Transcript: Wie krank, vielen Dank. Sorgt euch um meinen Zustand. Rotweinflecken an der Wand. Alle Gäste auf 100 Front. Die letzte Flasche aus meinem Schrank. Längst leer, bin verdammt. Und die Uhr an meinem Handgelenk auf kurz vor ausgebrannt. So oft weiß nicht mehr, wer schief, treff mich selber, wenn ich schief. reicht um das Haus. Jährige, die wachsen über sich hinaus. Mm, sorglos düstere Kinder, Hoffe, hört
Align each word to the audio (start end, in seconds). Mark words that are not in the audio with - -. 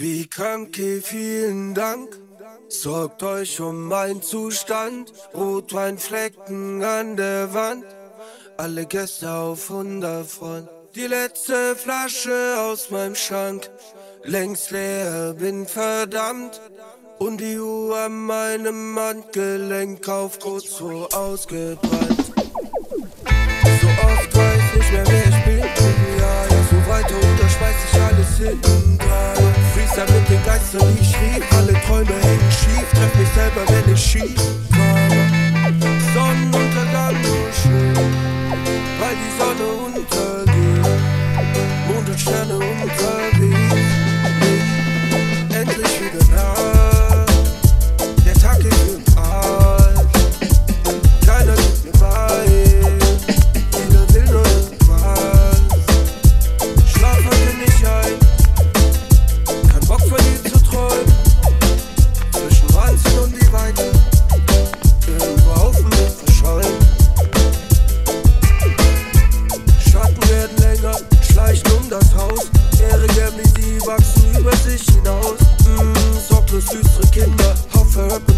Wie 0.00 0.26
krank, 0.26 0.80
vielen 1.02 1.74
Dank. 1.74 2.18
Sorgt 2.70 3.22
euch 3.22 3.60
um 3.60 3.86
meinen 3.86 4.22
Zustand. 4.22 5.12
Rotweinflecken 5.34 6.82
an 6.82 7.18
der 7.18 7.52
Wand. 7.52 7.84
Alle 8.56 8.86
Gäste 8.86 9.30
auf 9.30 9.70
100 9.70 10.26
Front. 10.26 10.70
Die 10.94 11.06
letzte 11.06 11.76
Flasche 11.76 12.56
aus 12.60 12.90
meinem 12.90 13.14
Schrank. 13.14 13.70
Längst 14.24 14.70
leer, 14.70 15.34
bin 15.34 15.66
verdammt. 15.66 16.58
Und 17.18 17.42
die 17.42 17.58
Uhr 17.58 17.98
an 17.98 18.24
meinem 18.24 18.98
Handgelenk 18.98 20.08
auf 20.08 20.38
kurz 20.38 20.64
vor 20.64 21.14
ausgebrannt. 21.14 22.32
So 23.82 23.88
oft 24.06 24.34
weiß 24.34 24.74
nicht 24.76 24.92
mehr, 24.92 25.04
wer 25.06 25.29
schief, 32.50 32.86
treff 32.92 33.14
mich 33.16 33.28
selber, 33.28 33.62
wenn 33.68 33.94
ich 33.94 34.00
schief. 34.00 34.89
reicht 71.50 71.72
um 71.72 71.90
das 71.90 72.14
Haus. 72.14 72.48
Jährige, 72.78 73.32
die 73.56 73.80
wachsen 73.86 74.38
über 74.38 74.54
sich 74.56 74.82
hinaus. 74.82 75.40
Mm, 75.66 76.18
sorglos 76.28 76.66
düstere 76.66 77.06
Kinder, 77.10 77.54
Hoffe, 77.74 78.02
hört 78.02 78.29